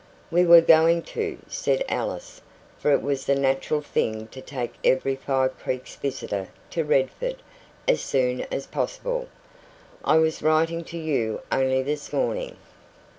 "We 0.31 0.47
were 0.47 0.61
going 0.61 1.03
to," 1.13 1.37
said 1.47 1.85
Alice; 1.87 2.41
for 2.79 2.91
it 2.91 3.03
was 3.03 3.27
the 3.27 3.35
natural 3.35 3.81
thing 3.81 4.25
to 4.29 4.41
take 4.41 4.73
every 4.83 5.15
Five 5.15 5.59
Creeks 5.59 5.95
visitor 5.95 6.47
to 6.71 6.83
Redford 6.83 7.43
as 7.87 8.01
soon 8.01 8.41
as 8.51 8.65
possible. 8.65 9.27
"I 10.03 10.17
was 10.17 10.41
writing 10.41 10.83
to 10.85 10.97
you 10.97 11.41
only 11.51 11.83
this 11.83 12.11
morning." 12.11 12.55